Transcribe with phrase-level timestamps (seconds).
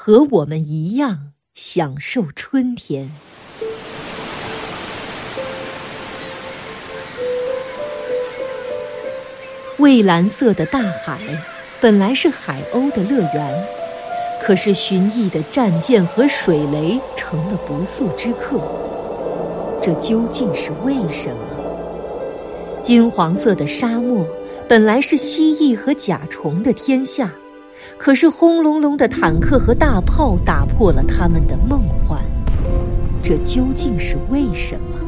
[0.00, 3.10] 和我们一样享受春天。
[9.76, 11.18] 蔚蓝色的大海，
[11.80, 13.64] 本来是海鸥的乐园，
[14.40, 18.60] 可是寻弋的战舰和水雷成了不速之客。
[19.82, 22.80] 这究竟是为什么？
[22.84, 24.24] 金黄色的沙漠，
[24.68, 27.34] 本来是蜥蜴和甲虫的天下，
[27.96, 32.22] 可是轰隆隆的坦克和大炮打破了他们的梦幻。
[33.22, 34.98] 这究竟是为什么？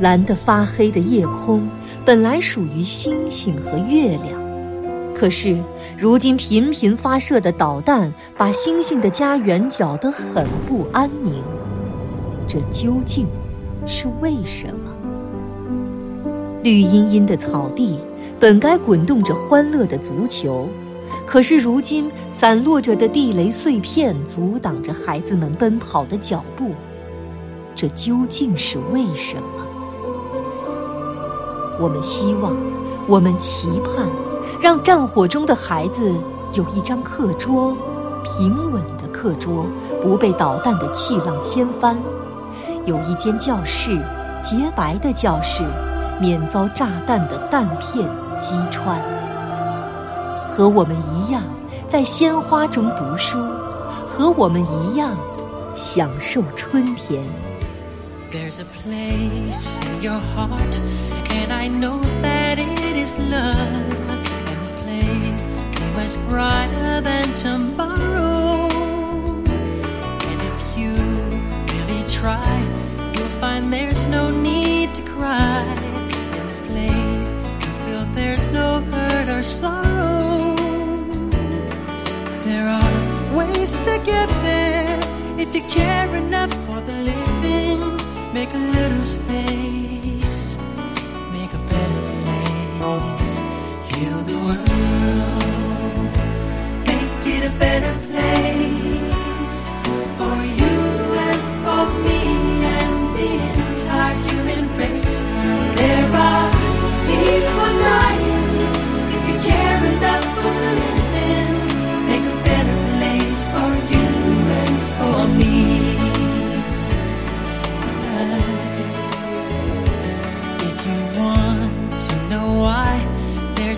[0.00, 1.68] 蓝得发黑的夜空。
[2.04, 4.40] 本来属于星星和月亮，
[5.12, 5.58] 可是
[5.98, 11.42] 如今频频发射的导弹把星星的家园搅得很不安宁。
[12.46, 13.26] 这究竟
[13.86, 14.92] 是为什么？
[16.62, 17.98] 绿茵茵的草地
[18.38, 20.68] 本该滚动着欢乐的足球，
[21.26, 26.70] 可是如今散落着的地雷碎片阻挡着孩子们奔跑的脚步。
[27.74, 29.66] 这究竟是为什么？
[31.78, 32.56] 我们希望，
[33.06, 34.08] 我们期盼，
[34.58, 36.10] 让战火中的孩子
[36.54, 37.76] 有一张课桌，
[38.24, 39.66] 平稳的课桌，
[40.02, 41.96] 不被导弹的气浪掀翻；
[42.86, 44.00] 有一间教室，
[44.42, 45.62] 洁白的教室，
[46.18, 48.08] 免遭炸弹的弹片
[48.40, 48.98] 击穿。
[50.56, 51.42] 和我们一样，
[51.86, 53.36] 在鲜花中读书，
[54.06, 55.14] 和我们一样，
[55.76, 57.22] 享受春天。
[58.32, 60.80] There's a place in your heart,
[61.28, 63.52] and I know that it is love.
[64.46, 65.46] And this place is
[65.94, 67.55] much brighter than two
[93.96, 94.75] heal the world,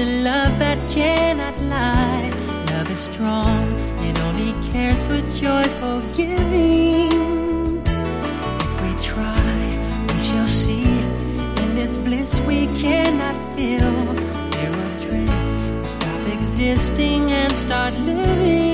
[0.00, 2.30] a love that cannot lie.
[2.72, 3.66] Love is strong,
[4.00, 7.82] it only cares for joyful giving.
[8.64, 9.52] If we try,
[10.08, 10.84] we shall see.
[11.62, 13.92] In this bliss we cannot feel.
[14.54, 18.69] There will dread, we stop existing and start living.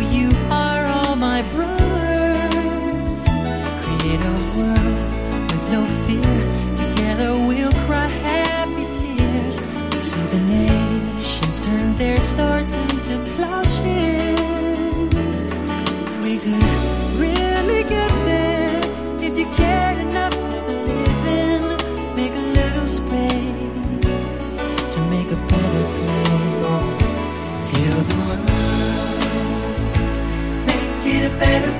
[0.00, 0.59] you are.
[31.50, 31.79] better